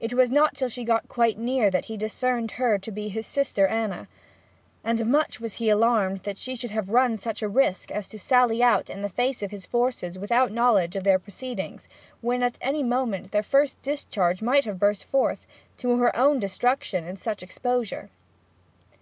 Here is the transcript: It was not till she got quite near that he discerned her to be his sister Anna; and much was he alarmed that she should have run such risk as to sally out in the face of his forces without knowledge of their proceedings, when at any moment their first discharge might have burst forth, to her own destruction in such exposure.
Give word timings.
It 0.00 0.14
was 0.14 0.30
not 0.30 0.54
till 0.54 0.70
she 0.70 0.82
got 0.82 1.08
quite 1.10 1.36
near 1.36 1.70
that 1.70 1.84
he 1.92 1.98
discerned 1.98 2.52
her 2.52 2.78
to 2.78 2.90
be 2.90 3.10
his 3.10 3.26
sister 3.26 3.66
Anna; 3.66 4.08
and 4.82 5.04
much 5.04 5.40
was 5.42 5.56
he 5.56 5.68
alarmed 5.68 6.20
that 6.22 6.38
she 6.38 6.56
should 6.56 6.70
have 6.70 6.88
run 6.88 7.18
such 7.18 7.42
risk 7.42 7.90
as 7.90 8.08
to 8.08 8.18
sally 8.18 8.62
out 8.62 8.88
in 8.88 9.02
the 9.02 9.10
face 9.10 9.42
of 9.42 9.50
his 9.50 9.66
forces 9.66 10.18
without 10.18 10.50
knowledge 10.52 10.96
of 10.96 11.04
their 11.04 11.18
proceedings, 11.18 11.86
when 12.22 12.42
at 12.42 12.56
any 12.62 12.82
moment 12.82 13.30
their 13.30 13.42
first 13.42 13.82
discharge 13.82 14.40
might 14.40 14.64
have 14.64 14.78
burst 14.78 15.04
forth, 15.04 15.46
to 15.76 15.98
her 15.98 16.16
own 16.16 16.38
destruction 16.38 17.06
in 17.06 17.18
such 17.18 17.42
exposure. 17.42 18.08